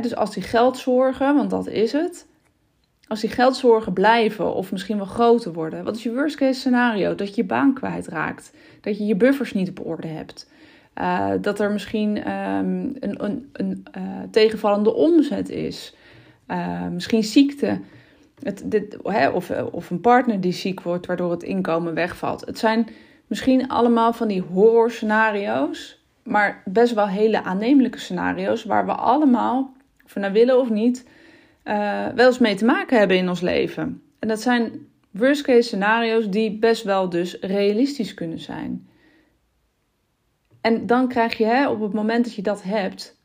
dus 0.00 0.16
als 0.16 0.34
die 0.34 0.42
geldzorgen, 0.42 1.34
want 1.34 1.50
dat 1.50 1.66
is 1.66 1.92
het, 1.92 2.26
als 3.08 3.20
die 3.20 3.30
geldzorgen 3.30 3.92
blijven 3.92 4.54
of 4.54 4.72
misschien 4.72 4.96
wel 4.96 5.06
groter 5.06 5.52
worden, 5.52 5.84
wat 5.84 5.96
is 5.96 6.02
je 6.02 6.12
worst 6.12 6.36
case 6.36 6.60
scenario? 6.60 7.14
Dat 7.14 7.28
je 7.28 7.34
je 7.36 7.44
baan 7.44 7.74
kwijtraakt, 7.74 8.52
dat 8.80 8.98
je 8.98 9.04
je 9.06 9.16
buffers 9.16 9.52
niet 9.52 9.68
op 9.68 9.86
orde 9.86 10.06
hebt, 10.06 10.50
uh, 10.94 11.30
dat 11.40 11.60
er 11.60 11.72
misschien 11.72 12.30
um, 12.30 12.96
een, 13.00 13.24
een, 13.24 13.48
een 13.52 13.84
uh, 13.96 14.02
tegenvallende 14.30 14.94
omzet 14.94 15.48
is, 15.48 15.94
uh, 16.48 16.88
misschien 16.88 17.24
ziekte, 17.24 17.80
het, 18.42 18.62
dit, 18.64 18.96
hè, 19.02 19.28
of, 19.28 19.50
of 19.50 19.90
een 19.90 20.00
partner 20.00 20.40
die 20.40 20.52
ziek 20.52 20.80
wordt, 20.80 21.06
waardoor 21.06 21.30
het 21.30 21.42
inkomen 21.42 21.94
wegvalt. 21.94 22.46
Het 22.46 22.58
zijn 22.58 22.88
misschien 23.26 23.68
allemaal 23.68 24.12
van 24.12 24.28
die 24.28 24.42
horror 24.42 24.90
scenario's, 24.90 26.02
maar 26.22 26.62
best 26.64 26.94
wel 26.94 27.08
hele 27.08 27.42
aannemelijke 27.42 27.98
scenario's 27.98 28.64
waar 28.64 28.86
we 28.86 28.92
allemaal, 28.92 29.72
of 30.04 30.14
we 30.14 30.20
nou 30.20 30.32
willen 30.32 30.60
of 30.60 30.70
niet, 30.70 31.06
uh, 31.64 32.06
wel 32.14 32.26
eens 32.26 32.38
mee 32.38 32.54
te 32.54 32.64
maken 32.64 32.98
hebben 32.98 33.16
in 33.16 33.28
ons 33.28 33.40
leven. 33.40 34.02
En 34.18 34.28
dat 34.28 34.40
zijn 34.40 34.86
worst 35.10 35.42
case 35.42 35.62
scenario's 35.62 36.30
die 36.30 36.58
best 36.58 36.82
wel 36.82 37.08
dus 37.08 37.38
realistisch 37.40 38.14
kunnen 38.14 38.38
zijn. 38.38 38.88
En 40.60 40.86
dan 40.86 41.08
krijg 41.08 41.38
je 41.38 41.44
hè, 41.44 41.68
op 41.68 41.80
het 41.80 41.92
moment 41.92 42.24
dat 42.24 42.34
je 42.34 42.42
dat 42.42 42.62
hebt, 42.62 43.18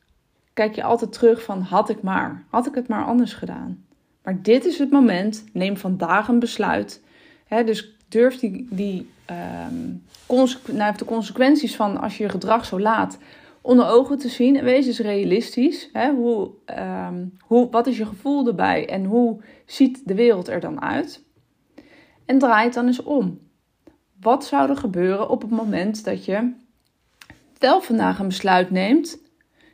kijk 0.52 0.74
je 0.74 0.82
altijd 0.82 1.12
terug 1.12 1.42
van 1.42 1.60
had 1.60 1.88
ik 1.88 2.02
maar, 2.02 2.44
had 2.48 2.66
ik 2.66 2.74
het 2.74 2.88
maar 2.88 3.04
anders 3.04 3.32
gedaan. 3.32 3.84
Maar 4.30 4.42
dit 4.42 4.64
is 4.64 4.78
het 4.78 4.90
moment, 4.90 5.44
neem 5.52 5.76
vandaag 5.76 6.28
een 6.28 6.38
besluit. 6.38 7.02
Dus 7.64 7.96
durf 8.08 8.38
die, 8.38 8.68
die 8.70 9.10
um, 9.70 10.02
nou, 10.76 10.96
de 10.96 11.04
consequenties 11.04 11.76
van 11.76 12.00
als 12.00 12.16
je 12.16 12.22
je 12.22 12.28
gedrag 12.28 12.64
zo 12.64 12.80
laat 12.80 13.18
onder 13.60 13.88
ogen 13.88 14.18
te 14.18 14.28
zien. 14.28 14.56
En 14.56 14.64
wees 14.64 14.86
eens 14.86 14.98
realistisch. 14.98 15.90
Hoe, 16.16 16.50
ehm, 16.64 17.26
hoe, 17.40 17.70
wat 17.70 17.86
is 17.86 17.96
je 17.96 18.06
gevoel 18.06 18.46
erbij 18.46 18.88
en 18.88 19.04
hoe 19.04 19.40
ziet 19.66 20.02
de 20.04 20.14
wereld 20.14 20.48
er 20.48 20.60
dan 20.60 20.82
uit? 20.82 21.24
En 22.24 22.38
draai 22.38 22.64
het 22.64 22.74
dan 22.74 22.86
eens 22.86 23.02
om. 23.02 23.38
Wat 24.20 24.44
zou 24.44 24.70
er 24.70 24.76
gebeuren 24.76 25.28
op 25.28 25.40
het 25.40 25.50
moment 25.50 26.04
dat 26.04 26.24
je 26.24 26.52
wel 27.58 27.80
vandaag 27.80 28.18
een 28.18 28.28
besluit 28.28 28.70
neemt? 28.70 29.18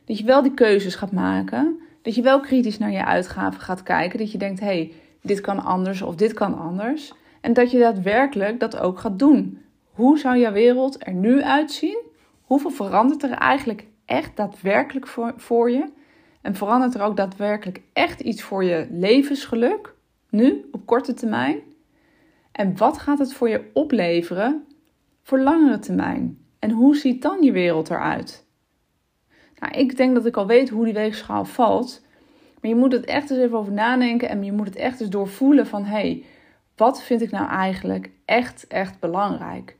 Dat 0.05 0.17
je 0.17 0.25
wel 0.25 0.41
die 0.41 0.53
keuzes 0.53 0.95
gaat 0.95 1.11
maken. 1.11 1.81
Dat 2.07 2.15
je 2.15 2.21
wel 2.21 2.39
kritisch 2.39 2.77
naar 2.77 2.91
je 2.91 3.05
uitgaven 3.05 3.61
gaat 3.61 3.83
kijken. 3.83 4.19
Dat 4.19 4.31
je 4.31 4.37
denkt, 4.37 4.59
hé, 4.59 4.65
hey, 4.65 4.91
dit 5.21 5.41
kan 5.41 5.63
anders 5.63 6.01
of 6.01 6.15
dit 6.15 6.33
kan 6.33 6.57
anders. 6.57 7.13
En 7.41 7.53
dat 7.53 7.71
je 7.71 7.79
daadwerkelijk 7.79 8.59
dat 8.59 8.77
ook 8.77 8.99
gaat 8.99 9.19
doen. 9.19 9.61
Hoe 9.91 10.17
zou 10.19 10.37
jouw 10.37 10.51
wereld 10.51 11.07
er 11.07 11.13
nu 11.13 11.43
uitzien? 11.43 11.97
Hoeveel 12.41 12.69
verandert 12.69 13.23
er 13.23 13.31
eigenlijk 13.31 13.85
echt 14.05 14.35
daadwerkelijk 14.35 15.07
voor, 15.07 15.33
voor 15.37 15.71
je? 15.71 15.85
En 16.41 16.55
verandert 16.55 16.95
er 16.95 17.01
ook 17.01 17.17
daadwerkelijk 17.17 17.81
echt 17.93 18.19
iets 18.19 18.41
voor 18.41 18.63
je 18.63 18.87
levensgeluk? 18.91 19.93
Nu, 20.29 20.69
op 20.71 20.85
korte 20.85 21.13
termijn? 21.13 21.59
En 22.51 22.77
wat 22.77 22.97
gaat 22.97 23.19
het 23.19 23.33
voor 23.33 23.49
je 23.49 23.69
opleveren 23.73 24.65
voor 25.23 25.39
langere 25.39 25.79
termijn? 25.79 26.37
En 26.59 26.71
hoe 26.71 26.95
ziet 26.95 27.21
dan 27.21 27.43
je 27.43 27.51
wereld 27.51 27.89
eruit? 27.89 28.46
Nou, 29.59 29.73
ik 29.73 29.97
denk 29.97 30.15
dat 30.15 30.25
ik 30.25 30.37
al 30.37 30.47
weet 30.47 30.69
hoe 30.69 30.85
die 30.85 30.93
weegschaal 30.93 31.45
valt. 31.45 32.01
Maar 32.61 32.71
je 32.71 32.77
moet 32.77 32.91
het 32.91 33.05
echt 33.05 33.29
eens 33.29 33.39
even 33.39 33.57
over 33.57 33.73
nadenken 33.73 34.29
en 34.29 34.43
je 34.43 34.51
moet 34.51 34.67
het 34.67 34.75
echt 34.75 35.01
eens 35.01 35.09
doorvoelen 35.09 35.67
van 35.67 35.83
hé, 35.83 35.91
hey, 35.91 36.23
wat 36.75 37.03
vind 37.03 37.21
ik 37.21 37.31
nou 37.31 37.49
eigenlijk 37.49 38.09
echt, 38.25 38.67
echt 38.67 38.99
belangrijk? 38.99 39.75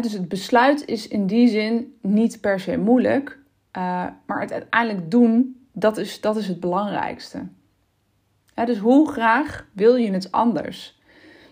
dus 0.00 0.12
het 0.12 0.28
besluit 0.28 0.86
is 0.86 1.08
in 1.08 1.26
die 1.26 1.48
zin 1.48 1.94
niet 2.00 2.40
per 2.40 2.60
se 2.60 2.76
moeilijk, 2.76 3.38
uh, 3.76 4.06
maar 4.26 4.40
het 4.40 4.52
uiteindelijk 4.52 5.10
doen, 5.10 5.66
dat 5.72 5.96
is, 5.96 6.20
dat 6.20 6.36
is 6.36 6.48
het 6.48 6.60
belangrijkste. 6.60 7.46
dus 8.54 8.78
hoe 8.78 9.10
graag 9.10 9.66
wil 9.72 9.96
je 9.96 10.12
het 10.12 10.32
anders? 10.32 11.00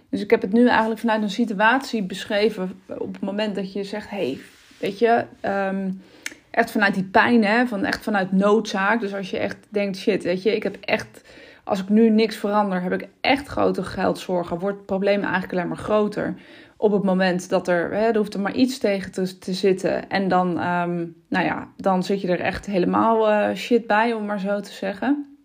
Dus 0.09 0.21
ik 0.21 0.31
heb 0.31 0.43
het 0.43 0.53
nu 0.53 0.69
eigenlijk 0.69 1.00
vanuit 1.00 1.23
een 1.23 1.31
situatie 1.31 2.03
beschreven 2.03 2.81
op 2.87 3.12
het 3.12 3.23
moment 3.23 3.55
dat 3.55 3.73
je 3.73 3.85
zegt, 3.85 4.11
hey, 4.11 4.39
weet 4.79 4.99
je, 4.99 5.25
um, 5.43 6.03
echt 6.50 6.71
vanuit 6.71 6.95
die 6.95 7.04
pijn, 7.04 7.45
hè, 7.45 7.66
van 7.66 7.85
echt 7.85 8.02
vanuit 8.02 8.33
noodzaak. 8.33 9.00
Dus 9.00 9.14
als 9.14 9.30
je 9.30 9.38
echt 9.38 9.57
denkt, 9.69 9.97
shit, 9.97 10.23
weet 10.23 10.42
je, 10.42 10.54
ik 10.54 10.62
heb 10.62 10.76
echt, 10.80 11.28
als 11.64 11.80
ik 11.80 11.88
nu 11.88 12.11
niks 12.11 12.37
verander, 12.37 12.83
heb 12.83 12.92
ik 12.92 13.09
echt 13.21 13.47
grote 13.47 13.83
geldzorgen. 13.83 14.59
Wordt 14.59 14.76
het 14.76 14.87
probleem 14.87 15.23
eigenlijk 15.23 15.52
alleen 15.52 15.69
maar 15.69 15.76
groter. 15.76 16.35
Op 16.76 16.92
het 16.92 17.02
moment 17.02 17.49
dat 17.49 17.69
er, 17.69 17.90
hè, 17.92 18.07
er 18.07 18.16
hoeft 18.16 18.35
er 18.35 18.40
maar 18.40 18.54
iets 18.54 18.78
tegen 18.78 19.12
te, 19.12 19.38
te 19.38 19.52
zitten. 19.52 20.09
En 20.09 20.28
dan, 20.28 20.49
um, 20.49 21.14
nou 21.28 21.45
ja, 21.45 21.69
dan 21.76 22.02
zit 22.02 22.21
je 22.21 22.28
er 22.28 22.40
echt 22.40 22.66
helemaal 22.66 23.30
uh, 23.30 23.54
shit 23.57 23.87
bij, 23.87 24.12
om 24.12 24.25
maar 24.25 24.40
zo 24.40 24.61
te 24.61 24.73
zeggen. 24.73 25.37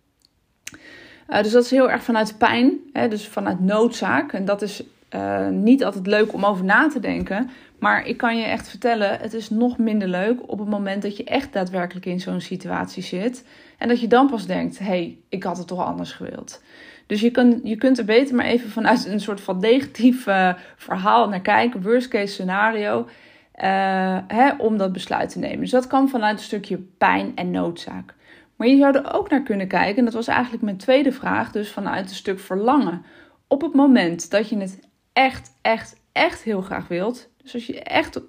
Uh, 1.28 1.42
dus 1.42 1.52
dat 1.52 1.64
is 1.64 1.70
heel 1.70 1.90
erg 1.90 2.02
vanuit 2.02 2.38
pijn, 2.38 2.78
hè, 2.92 3.08
dus 3.08 3.28
vanuit 3.28 3.60
noodzaak. 3.60 4.32
En 4.32 4.44
dat 4.44 4.62
is 4.62 4.82
uh, 5.10 5.48
niet 5.48 5.84
altijd 5.84 6.06
leuk 6.06 6.32
om 6.32 6.44
over 6.44 6.64
na 6.64 6.88
te 6.88 7.00
denken. 7.00 7.50
Maar 7.78 8.06
ik 8.06 8.16
kan 8.16 8.38
je 8.38 8.44
echt 8.44 8.68
vertellen, 8.68 9.18
het 9.20 9.32
is 9.32 9.50
nog 9.50 9.78
minder 9.78 10.08
leuk 10.08 10.50
op 10.50 10.58
het 10.58 10.68
moment 10.68 11.02
dat 11.02 11.16
je 11.16 11.24
echt 11.24 11.52
daadwerkelijk 11.52 12.06
in 12.06 12.20
zo'n 12.20 12.40
situatie 12.40 13.02
zit. 13.02 13.44
En 13.78 13.88
dat 13.88 14.00
je 14.00 14.06
dan 14.06 14.30
pas 14.30 14.46
denkt, 14.46 14.78
hé, 14.78 14.84
hey, 14.84 15.18
ik 15.28 15.42
had 15.42 15.58
het 15.58 15.66
toch 15.66 15.84
anders 15.84 16.12
gewild. 16.12 16.62
Dus 17.06 17.20
je, 17.20 17.30
kan, 17.30 17.60
je 17.62 17.76
kunt 17.76 17.98
er 17.98 18.04
beter 18.04 18.34
maar 18.34 18.44
even 18.44 18.70
vanuit 18.70 19.06
een 19.06 19.20
soort 19.20 19.40
van 19.40 19.58
negatief 19.58 20.26
uh, 20.26 20.54
verhaal 20.76 21.28
naar 21.28 21.40
kijken, 21.40 21.82
worst 21.82 22.08
case 22.08 22.32
scenario, 22.32 22.98
uh, 22.98 24.18
hè, 24.26 24.50
om 24.58 24.76
dat 24.76 24.92
besluit 24.92 25.30
te 25.30 25.38
nemen. 25.38 25.60
Dus 25.60 25.70
dat 25.70 25.86
kan 25.86 26.08
vanuit 26.08 26.38
een 26.38 26.44
stukje 26.44 26.78
pijn 26.78 27.32
en 27.34 27.50
noodzaak. 27.50 28.14
Maar 28.56 28.68
je 28.68 28.76
zou 28.76 28.96
er 28.96 29.14
ook 29.14 29.30
naar 29.30 29.42
kunnen 29.42 29.68
kijken, 29.68 29.96
en 29.96 30.04
dat 30.04 30.14
was 30.14 30.26
eigenlijk 30.26 30.62
mijn 30.62 30.76
tweede 30.76 31.12
vraag, 31.12 31.52
dus 31.52 31.70
vanuit 31.70 32.08
een 32.08 32.16
stuk 32.16 32.40
verlangen. 32.40 33.04
Op 33.48 33.62
het 33.62 33.74
moment 33.74 34.30
dat 34.30 34.48
je 34.48 34.58
het 34.58 34.80
echt, 35.16 35.52
echt, 35.62 36.00
echt 36.12 36.42
heel 36.42 36.60
graag 36.60 36.88
wilt, 36.88 37.28
dus 37.42 37.54
als 37.54 37.66
je 37.66 37.82
echt 37.82 38.20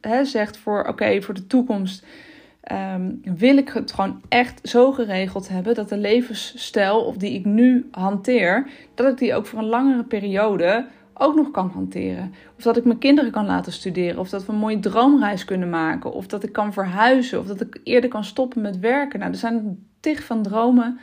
hè, 0.00 0.24
zegt 0.24 0.56
voor 0.56 0.84
oké, 0.84 1.22
voor 1.22 1.34
de 1.34 1.46
toekomst 1.46 2.06
um, 2.72 3.20
wil 3.22 3.56
ik 3.56 3.68
het 3.68 3.92
gewoon 3.92 4.22
echt 4.28 4.68
zo 4.68 4.92
geregeld 4.92 5.48
hebben 5.48 5.74
dat 5.74 5.88
de 5.88 5.96
levensstijl 5.96 7.00
of 7.00 7.16
die 7.16 7.32
ik 7.32 7.44
nu 7.44 7.88
hanteer, 7.90 8.68
dat 8.94 9.12
ik 9.12 9.18
die 9.18 9.34
ook 9.34 9.46
voor 9.46 9.58
een 9.58 9.64
langere 9.64 10.04
periode 10.04 10.86
ook 11.14 11.34
nog 11.34 11.50
kan 11.50 11.70
hanteren. 11.74 12.34
Of 12.56 12.62
dat 12.62 12.76
ik 12.76 12.84
mijn 12.84 12.98
kinderen 12.98 13.30
kan 13.30 13.46
laten 13.46 13.72
studeren, 13.72 14.18
of 14.18 14.28
dat 14.28 14.46
we 14.46 14.52
een 14.52 14.58
mooie 14.58 14.80
droomreis 14.80 15.44
kunnen 15.44 15.70
maken, 15.70 16.12
of 16.12 16.26
dat 16.26 16.42
ik 16.42 16.52
kan 16.52 16.72
verhuizen, 16.72 17.38
of 17.38 17.46
dat 17.46 17.60
ik 17.60 17.80
eerder 17.84 18.10
kan 18.10 18.24
stoppen 18.24 18.62
met 18.62 18.78
werken. 18.78 19.18
Nou, 19.18 19.30
er 19.32 19.38
zijn 19.38 19.86
tig 20.00 20.24
van 20.24 20.42
dromen 20.42 20.98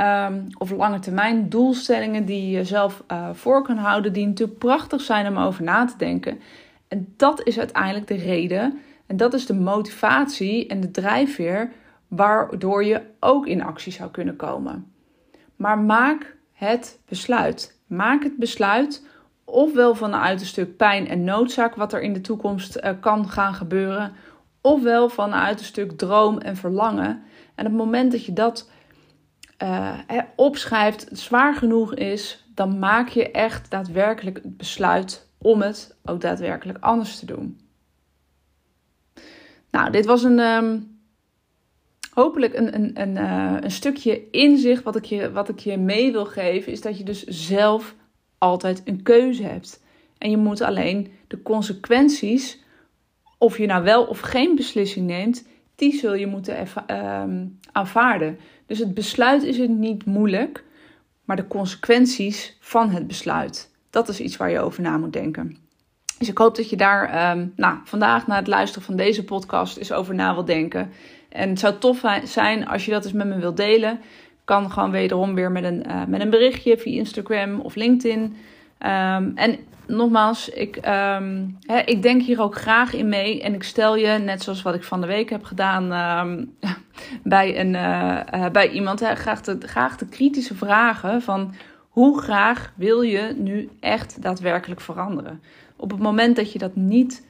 um, 0.00 0.46
of 0.58 0.70
lange 0.70 0.98
termijn 0.98 1.48
doelstellingen 1.48 2.24
die 2.24 2.50
je 2.50 2.64
zelf 2.64 3.02
uh, 3.12 3.28
voor 3.32 3.62
kan 3.62 3.76
houden, 3.76 4.12
die 4.12 4.26
natuurlijk 4.26 4.58
prachtig 4.58 5.00
zijn 5.00 5.26
om 5.26 5.38
over 5.38 5.64
na 5.64 5.84
te 5.84 5.96
denken. 5.96 6.40
En 6.88 7.14
dat 7.16 7.46
is 7.46 7.58
uiteindelijk 7.58 8.06
de 8.06 8.16
reden 8.16 8.78
en 9.06 9.16
dat 9.16 9.34
is 9.34 9.46
de 9.46 9.54
motivatie 9.54 10.66
en 10.66 10.80
de 10.80 10.90
drijfveer 10.90 11.70
waardoor 12.08 12.84
je 12.84 13.02
ook 13.20 13.46
in 13.46 13.62
actie 13.62 13.92
zou 13.92 14.10
kunnen 14.10 14.36
komen. 14.36 14.92
Maar 15.56 15.78
maak 15.78 16.36
het 16.52 16.98
besluit. 17.08 17.78
Maak 17.86 18.22
het 18.22 18.36
besluit 18.36 19.06
ofwel 19.44 19.94
vanuit 19.94 20.40
een 20.40 20.46
stuk 20.46 20.76
pijn 20.76 21.08
en 21.08 21.24
noodzaak 21.24 21.74
wat 21.74 21.92
er 21.92 22.02
in 22.02 22.12
de 22.12 22.20
toekomst 22.20 22.76
uh, 22.76 22.90
kan 23.00 23.28
gaan 23.28 23.54
gebeuren, 23.54 24.12
ofwel 24.60 25.08
vanuit 25.08 25.58
een 25.58 25.64
stuk 25.64 25.98
droom 25.98 26.38
en 26.38 26.56
verlangen. 26.56 27.22
En 27.54 27.66
op 27.66 27.72
het 27.72 27.80
moment 27.80 28.12
dat 28.12 28.24
je 28.24 28.32
dat 28.32 28.70
uh, 29.62 29.98
opschrijft, 30.36 31.08
zwaar 31.12 31.54
genoeg 31.54 31.94
is, 31.94 32.44
dan 32.54 32.78
maak 32.78 33.08
je 33.08 33.30
echt 33.30 33.70
daadwerkelijk 33.70 34.36
het 34.42 34.56
besluit 34.56 35.28
om 35.38 35.62
het 35.62 35.96
ook 36.04 36.20
daadwerkelijk 36.20 36.78
anders 36.80 37.18
te 37.18 37.26
doen. 37.26 37.60
Nou, 39.70 39.90
dit 39.90 40.06
was 40.06 40.22
een 40.22 40.38
um, 40.38 41.00
hopelijk 42.10 42.54
een, 42.54 42.74
een, 42.74 43.00
een, 43.00 43.16
uh, 43.16 43.56
een 43.60 43.70
stukje 43.70 44.30
inzicht 44.30 44.82
wat 44.82 44.96
ik, 44.96 45.04
je, 45.04 45.32
wat 45.32 45.48
ik 45.48 45.58
je 45.58 45.76
mee 45.76 46.12
wil 46.12 46.26
geven, 46.26 46.72
is 46.72 46.80
dat 46.80 46.98
je 46.98 47.04
dus 47.04 47.24
zelf 47.24 47.94
altijd 48.38 48.82
een 48.84 49.02
keuze 49.02 49.42
hebt. 49.42 49.82
En 50.18 50.30
je 50.30 50.36
moet 50.36 50.60
alleen 50.60 51.12
de 51.26 51.42
consequenties, 51.42 52.58
of 53.38 53.58
je 53.58 53.66
nou 53.66 53.84
wel 53.84 54.04
of 54.04 54.20
geen 54.20 54.54
beslissing 54.56 55.06
neemt, 55.06 55.46
die 55.80 55.98
zul 55.98 56.14
je 56.14 56.26
moeten 56.26 56.66
um, 56.90 57.58
aanvaarden. 57.72 58.38
Dus 58.66 58.78
het 58.78 58.94
besluit 58.94 59.42
is 59.42 59.58
het 59.58 59.70
niet 59.70 60.04
moeilijk, 60.04 60.64
maar 61.24 61.36
de 61.36 61.46
consequenties 61.46 62.56
van 62.60 62.90
het 62.90 63.06
besluit, 63.06 63.70
dat 63.90 64.08
is 64.08 64.20
iets 64.20 64.36
waar 64.36 64.50
je 64.50 64.60
over 64.60 64.82
na 64.82 64.98
moet 64.98 65.12
denken. 65.12 65.56
Dus 66.18 66.28
ik 66.28 66.38
hoop 66.38 66.56
dat 66.56 66.70
je 66.70 66.76
daar 66.76 67.30
um, 67.30 67.52
nou, 67.56 67.78
vandaag 67.84 68.26
na 68.26 68.36
het 68.36 68.46
luisteren 68.46 68.84
van 68.86 68.96
deze 68.96 69.24
podcast 69.24 69.76
eens 69.76 69.92
over 69.92 70.14
na 70.14 70.34
wil 70.34 70.44
denken. 70.44 70.90
En 71.28 71.48
het 71.48 71.58
zou 71.58 71.78
tof 71.78 72.02
zijn 72.24 72.66
als 72.68 72.84
je 72.84 72.90
dat 72.90 73.04
eens 73.04 73.12
met 73.12 73.26
me 73.26 73.38
wilt 73.38 73.56
delen. 73.56 74.00
Kan 74.44 74.70
gewoon 74.70 74.90
wederom 74.90 75.34
weer 75.34 75.52
met 75.52 75.64
een, 75.64 75.84
uh, 75.86 76.04
met 76.04 76.20
een 76.20 76.30
berichtje 76.30 76.78
via 76.78 76.98
Instagram 76.98 77.60
of 77.60 77.74
LinkedIn. 77.74 78.36
Um, 78.82 79.32
en 79.34 79.58
nogmaals, 79.86 80.48
ik, 80.48 80.78
hè, 81.66 81.78
ik 81.84 82.02
denk 82.02 82.22
hier 82.22 82.40
ook 82.40 82.54
graag 82.54 82.92
in 82.92 83.08
mee. 83.08 83.42
En 83.42 83.54
ik 83.54 83.62
stel 83.62 83.96
je, 83.96 84.18
net 84.18 84.42
zoals 84.42 84.62
wat 84.62 84.74
ik 84.74 84.84
van 84.84 85.00
de 85.00 85.06
week 85.06 85.30
heb 85.30 85.44
gedaan 85.44 85.92
um, 86.28 86.56
bij, 87.22 87.60
een, 87.60 87.74
uh, 87.74 88.20
uh, 88.34 88.50
bij 88.50 88.70
iemand, 88.70 89.00
graag, 89.00 89.40
de, 89.40 89.58
graag 89.60 89.96
de 89.96 90.06
kritische 90.06 90.54
vragen 90.54 91.22
van 91.22 91.54
hoe 91.88 92.20
graag 92.20 92.72
wil 92.76 93.02
je 93.02 93.34
nu 93.36 93.68
echt 93.80 94.22
daadwerkelijk 94.22 94.80
veranderen? 94.80 95.42
Op 95.76 95.90
het 95.90 96.00
moment 96.00 96.36
dat 96.36 96.52
je 96.52 96.58
dat 96.58 96.76
niet 96.76 97.26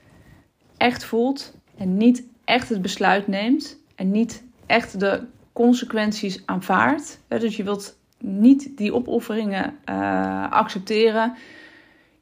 echt 0.77 1.05
voelt 1.05 1.57
en 1.77 1.97
niet 1.97 2.27
echt 2.45 2.69
het 2.69 2.83
besluit 2.83 3.27
neemt 3.27 3.79
en 3.95 4.11
niet 4.11 4.45
echt 4.67 5.01
de 5.01 5.23
consequenties 5.53 6.43
aanvaardt, 6.47 7.21
dus 7.29 7.57
je 7.57 7.65
wilt 7.65 7.99
niet 8.21 8.77
die 8.77 8.95
opofferingen 8.95 9.79
uh, 9.91 10.51
accepteren, 10.51 11.35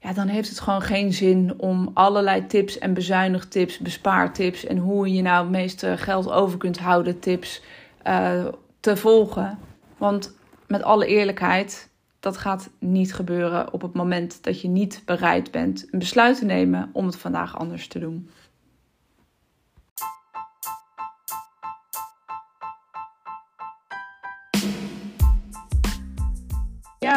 ja, 0.00 0.12
dan 0.12 0.26
heeft 0.26 0.48
het 0.48 0.60
gewoon 0.60 0.82
geen 0.82 1.12
zin 1.12 1.54
om 1.56 1.90
allerlei 1.94 2.46
tips 2.46 2.78
en 2.78 2.94
bezuinigtips, 2.94 3.78
bespaartips 3.78 4.64
en 4.64 4.78
hoe 4.78 5.12
je 5.12 5.22
nou 5.22 5.42
het 5.42 5.50
meeste 5.50 5.96
geld 5.96 6.30
over 6.30 6.58
kunt 6.58 6.78
houden 6.78 7.18
tips 7.18 7.62
uh, 8.06 8.44
te 8.80 8.96
volgen. 8.96 9.58
Want 9.96 10.36
met 10.66 10.82
alle 10.82 11.06
eerlijkheid, 11.06 11.88
dat 12.20 12.36
gaat 12.36 12.70
niet 12.78 13.14
gebeuren 13.14 13.72
op 13.72 13.82
het 13.82 13.94
moment 13.94 14.44
dat 14.44 14.60
je 14.60 14.68
niet 14.68 15.02
bereid 15.04 15.50
bent 15.50 15.86
een 15.90 15.98
besluit 15.98 16.38
te 16.38 16.44
nemen 16.44 16.90
om 16.92 17.06
het 17.06 17.16
vandaag 17.16 17.58
anders 17.58 17.88
te 17.88 17.98
doen. 17.98 18.30